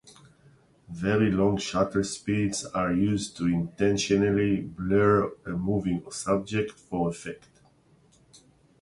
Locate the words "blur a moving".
4.61-6.01